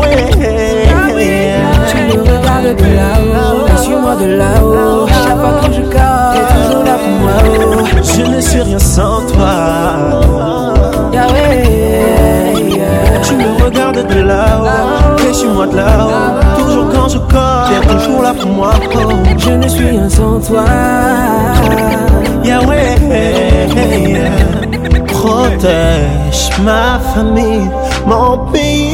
regardes 2.21 2.77
de 2.77 2.85
là-haut, 2.97 3.67
et 3.67 3.77
suis-moi 3.83 4.15
de 4.17 4.27
là-haut. 4.37 5.07
Chaque 5.09 5.39
fois 5.41 5.55
que 5.63 5.69
je 5.73 5.81
casse, 5.81 6.35
t'es 6.35 6.45
toujours 6.55 6.85
là 6.85 6.97
pour 7.03 7.15
moi. 7.23 7.33
Je 8.03 8.23
ne 8.23 8.41
suis 8.43 8.61
rien 8.61 8.79
sans 8.79 9.21
toi. 9.33 9.55
Tu 13.23 13.33
me 13.37 13.49
regardes 13.65 14.07
de 14.07 14.21
là-haut, 14.21 15.17
fais 15.17 15.33
sur 15.33 15.51
moi 15.55 15.67
de 15.67 15.77
là-haut. 15.77 16.21
Toujours 16.59 16.89
quand 16.93 17.09
je 17.09 17.19
cours, 17.19 17.63
t'es 17.71 17.81
toujours 17.95 18.23
là 18.23 18.33
pour 18.39 18.51
moi. 18.51 18.73
Je 19.39 19.51
ne 19.51 19.69
suis 19.69 19.89
rien 19.89 20.09
sans 20.11 20.41
toi. 20.41 20.65
Protège 25.07 26.51
ma 26.63 26.99
famille, 27.15 27.69
mon 28.07 28.39
pays, 28.53 28.90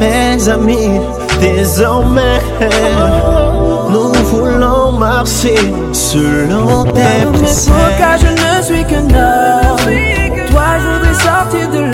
mes 0.00 0.48
amis. 0.48 1.00
Désormais, 1.40 2.40
nous 3.90 4.12
voulons 4.30 4.92
marcher 4.92 5.56
selon 5.92 6.84
tes 6.84 7.26
préceptes. 7.32 7.74
je 8.20 8.28
ne 8.28 8.62
suis 8.62 8.84
qu'un 8.84 9.04
homme. 9.04 9.76
Toi, 10.50 10.68
je 10.80 10.86
voudrais 10.88 11.14
sortir 11.22 11.68
de 11.70 11.85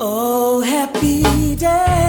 Oh, 0.00 0.60
happy 0.60 1.56
day. 1.56 2.03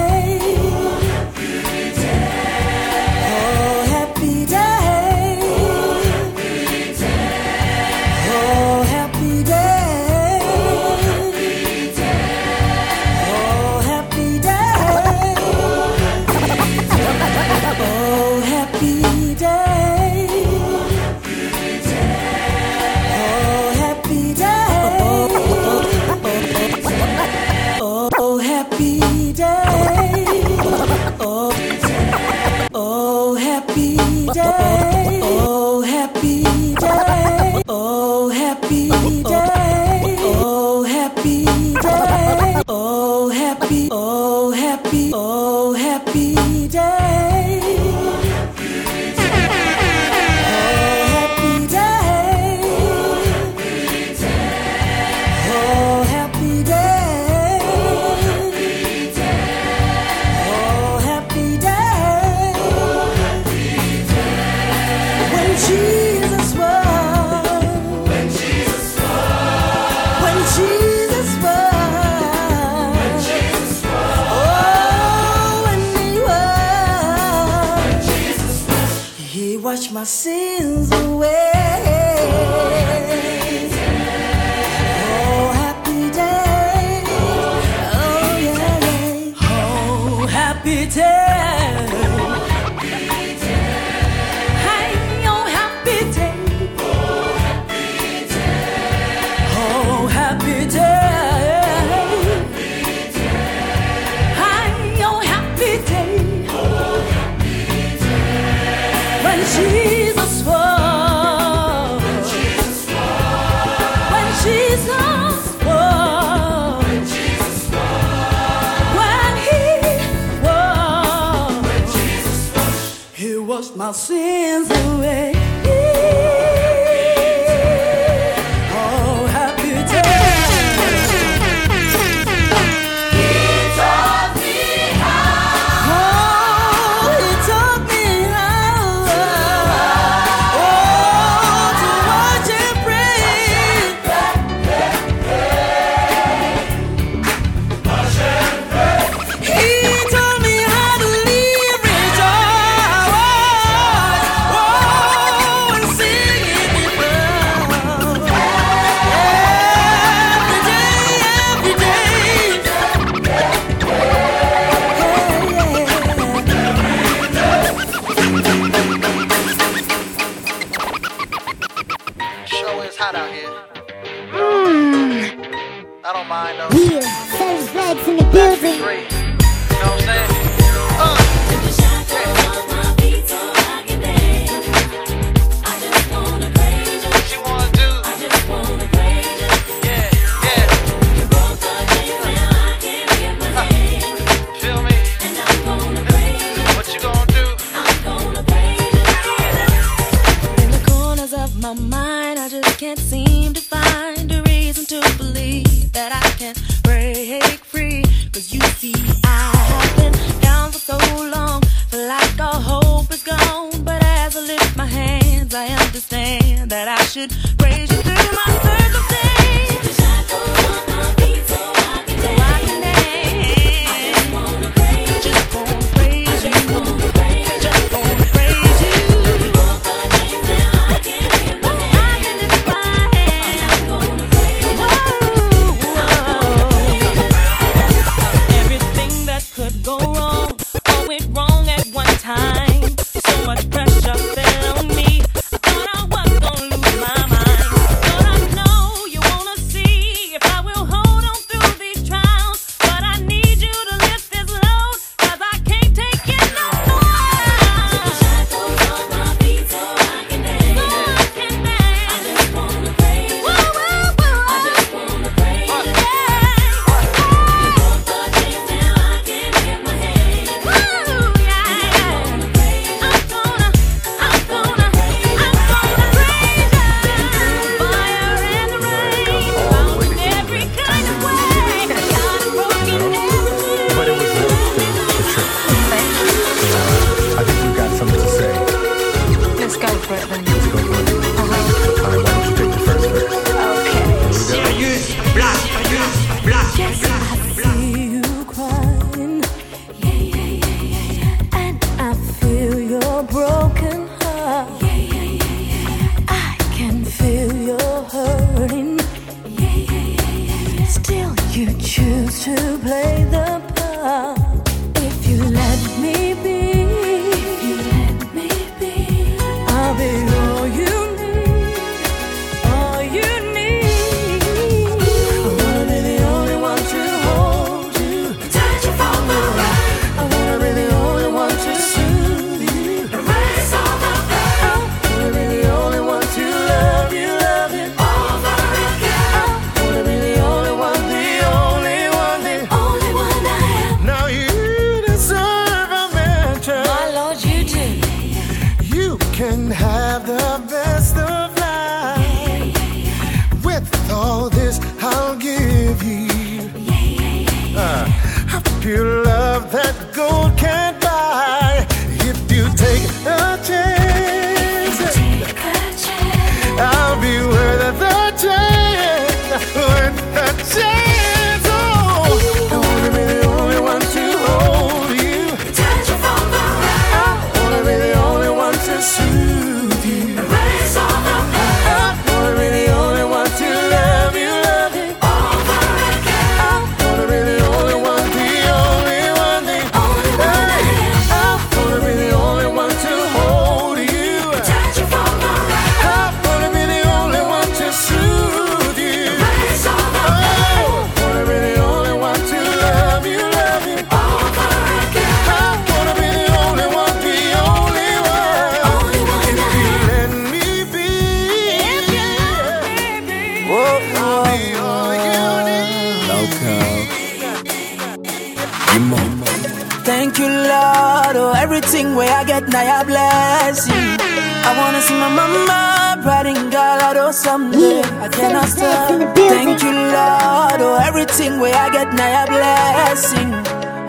I 428.25 428.29
cannot 428.29 428.67
stop. 428.67 429.35
Thank 429.35 429.83
you, 429.83 429.91
Lord. 429.91 430.81
Oh, 430.81 430.99
everything 431.05 431.59
where 431.59 431.75
I 431.75 431.89
get 431.91 432.11
now, 432.11 432.43
a 432.43 432.47
blessing. 432.47 433.53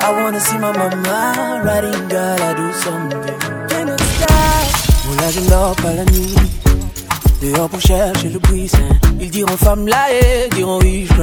I 0.06 0.08
wanna 0.10 0.40
see 0.40 0.56
my 0.56 0.72
mama 0.72 1.60
riding 1.62 2.08
God, 2.08 2.40
I 2.40 2.54
do 2.54 2.72
someday. 2.72 3.36
Cannot 3.68 4.00
stop. 4.00 5.06
On 5.06 5.16
la 5.20 5.28
galope 5.36 5.84
la 5.98 6.04
nuit. 6.12 6.34
Dehors 7.42 7.68
pour 7.68 7.80
chercher 7.80 8.30
le 8.30 8.38
puits 8.38 8.68
saint. 8.68 8.96
Ils 9.20 9.30
diront 9.30 9.56
femme 9.58 9.86
là 9.86 10.06
et 10.10 10.48
diront 10.48 10.78
oui, 10.80 11.06
je 11.14 11.22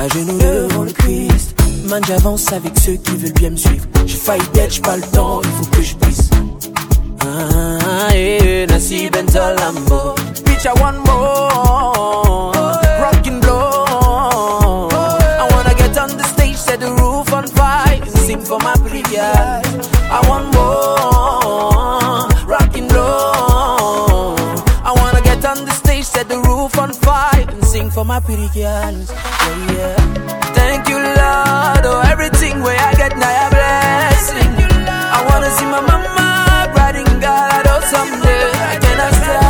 À 0.00 0.06
genoux 0.06 0.38
devant 0.38 0.84
le 0.84 0.92
Christ. 0.92 1.56
Man, 1.88 2.02
j'avance 2.06 2.52
avec 2.52 2.78
ceux 2.78 2.94
qui 2.94 3.16
veulent 3.16 3.32
bien 3.32 3.50
me 3.50 3.56
suivre. 3.56 3.86
J'ai 4.06 4.16
failli 4.16 4.48
d'être, 4.54 4.72
j'ai 4.72 4.82
pas 4.82 4.96
le 4.96 5.02
temps, 5.02 5.40
il 5.42 5.50
faut 5.50 5.70
que 5.76 5.82
je 5.82 5.94
puisse. 5.96 6.30
Ah, 7.22 7.26
ah, 7.26 7.78
ah 7.82 8.08
eh, 8.14 8.38
eh 8.62 8.66
Nassi 8.68 9.10
Benzalambo. 9.10 10.27
bitch, 10.58 10.66
I 10.66 10.80
want 10.80 10.96
more. 10.98 11.06
Oh, 12.56 12.80
yeah. 12.82 13.02
Rock 13.02 13.26
and 13.26 13.44
roll. 13.44 14.88
Oh, 14.92 15.18
yeah. 15.20 15.42
I 15.42 15.48
wanna 15.54 15.74
get 15.74 15.96
on 15.98 16.16
the 16.16 16.24
stage, 16.24 16.56
set 16.56 16.80
the 16.80 16.90
roof 16.92 17.32
on 17.32 17.46
fire, 17.46 18.00
and 18.00 18.10
sing 18.10 18.40
for 18.40 18.58
my 18.58 18.74
pretty 18.76 19.02
girl. 19.02 19.62
I 20.10 20.20
want 20.28 20.46
more. 20.54 22.28
Rock 22.46 22.76
and 22.76 22.90
roll. 22.92 24.36
I 24.88 24.92
wanna 24.96 25.22
get 25.22 25.44
on 25.44 25.64
the 25.64 25.72
stage, 25.72 26.04
set 26.04 26.28
the 26.28 26.38
roof 26.38 26.78
on 26.78 26.92
fire, 26.92 27.46
and 27.48 27.64
sing 27.64 27.90
for 27.90 28.04
my 28.04 28.20
pretty 28.20 28.48
girls. 28.48 29.10
Yeah, 29.10 29.72
yeah. 29.76 29.96
Thank 30.58 30.88
you, 30.88 30.98
Lord. 30.98 31.84
Oh, 31.90 32.02
everything 32.12 32.62
where 32.62 32.78
I 32.78 32.92
get 32.94 33.16
now, 33.16 33.44
I 33.44 33.48
blessing. 33.56 34.52
I 35.16 35.18
wanna 35.28 35.50
see 35.56 35.66
my 35.66 35.80
mama, 35.80 36.72
riding 36.76 37.08
and 37.08 37.22
God, 37.22 37.64
oh, 37.66 37.80
someday 37.92 38.50
I 38.72 38.78
cannot 38.82 39.14
stop. 39.14 39.47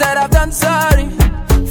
that 0.00 0.16
I've 0.16 0.30
done 0.30 0.50
sorry. 0.50 1.10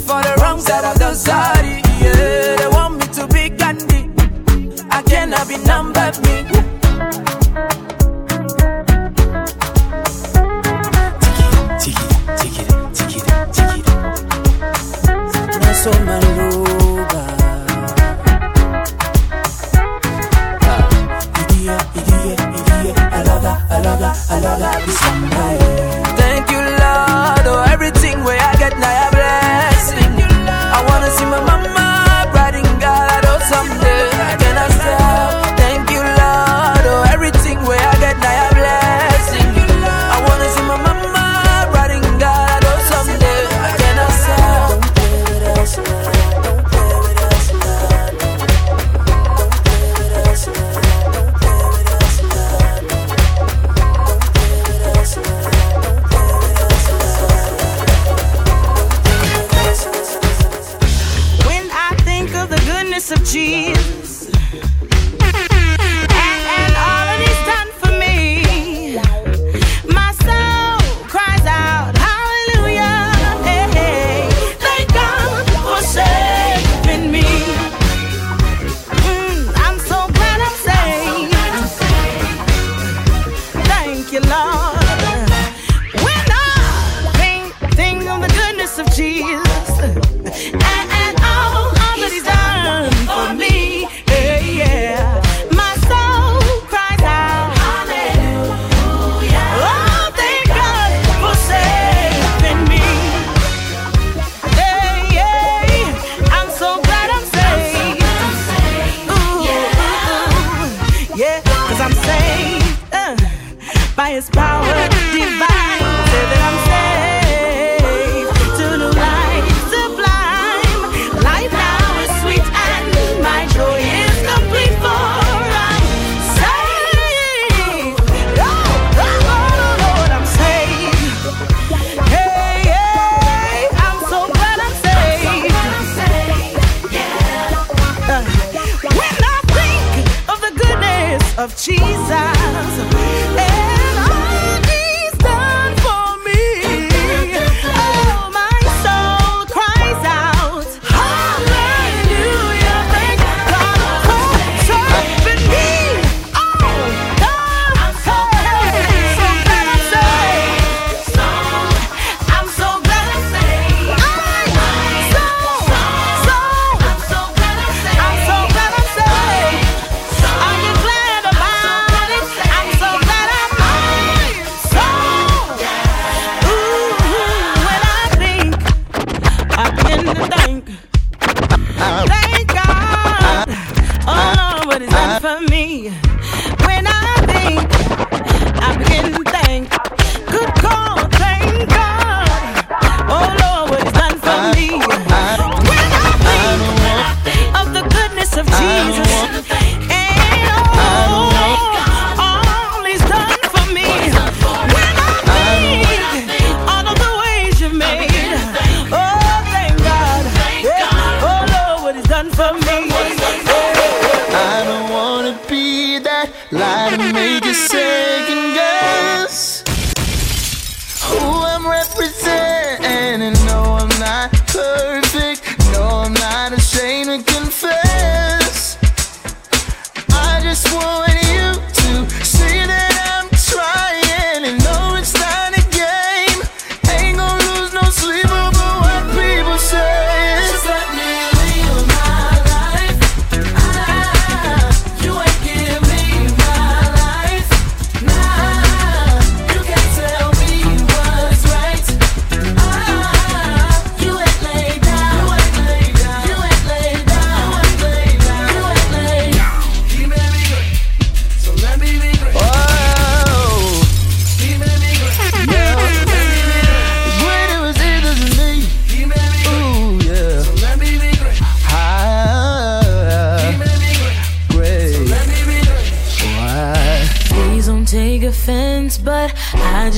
For 0.06 0.22
the 0.22 0.36
wrongs 0.42 0.66
that 0.66 0.86
I've 0.86 1.00
done 1.00 1.16
sorry. 1.16 1.82
Yeah, 2.00 2.56
they 2.58 2.68
want 2.68 2.98
me 3.00 3.08
to 3.18 3.28
be 3.28 3.50
Gandhi. 3.50 4.10
I 4.90 5.02
cannot 5.02 5.48
be 5.48 5.58
numbered. 5.58 6.16
me. 6.24 6.36
Tiki, 11.82 12.06
tiki, 12.40 12.64
tiki, 12.94 13.20
tiki, 13.56 13.82
tiki. 13.82 13.84
So 15.82 15.92
my 16.06 16.29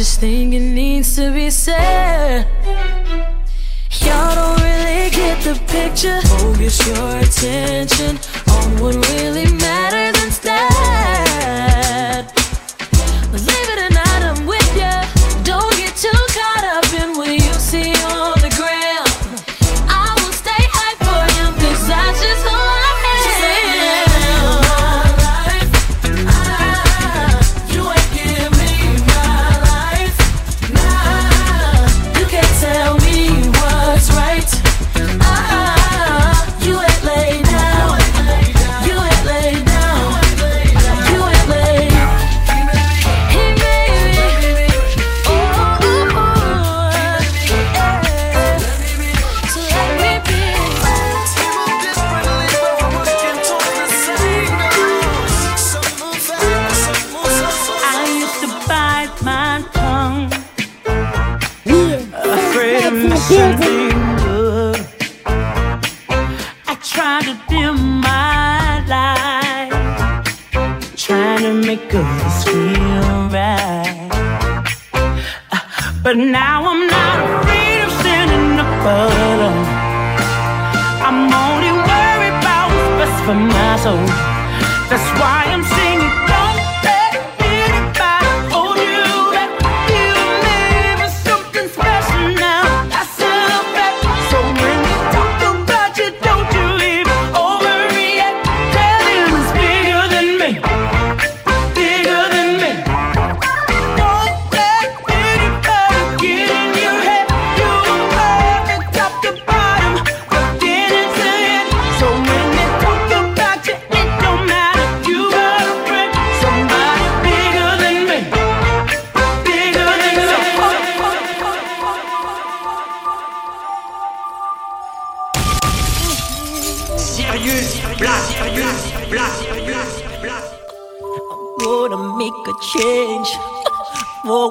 just 0.01 0.19
think 0.19 0.51
it 0.51 0.59
needs 0.59 1.15
to 1.15 1.31
be 1.31 1.50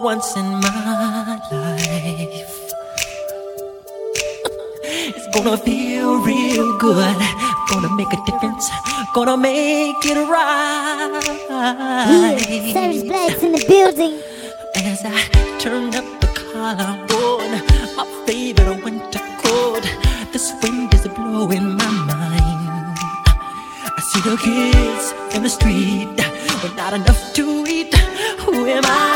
once 0.00 0.34
in 0.36 0.46
my 0.60 1.40
life. 1.52 2.56
It's 4.82 5.26
gonna 5.34 5.58
feel 5.58 6.22
real 6.22 6.78
good. 6.78 7.16
Gonna 7.70 7.94
make 7.94 8.12
a 8.12 8.20
difference. 8.24 8.70
Gonna 9.14 9.36
make 9.36 10.02
it 10.04 10.16
right. 10.28 11.20
Yeah, 11.50 12.72
Serge 12.72 13.06
Black's 13.06 13.42
in 13.42 13.52
the 13.52 13.64
building. 13.68 14.20
As 14.76 15.02
I 15.04 15.20
turn 15.58 15.94
up 15.94 16.04
the 16.20 16.28
collarbone, 16.28 17.52
my 17.96 18.06
favorite 18.26 18.82
winter 18.84 19.20
coat. 19.42 19.84
This 20.32 20.52
wind 20.62 20.94
is 20.94 21.06
blowing 21.08 21.76
my 21.76 21.90
mind. 22.10 22.98
I 23.98 24.00
see 24.10 24.22
the 24.28 24.36
kids 24.36 25.12
in 25.36 25.42
the 25.42 25.50
street, 25.50 26.16
but 26.62 26.74
not 26.76 26.94
enough 26.94 27.34
to 27.34 27.64
eat. 27.68 27.94
Who 28.44 28.66
am 28.66 28.84
I? 28.86 29.09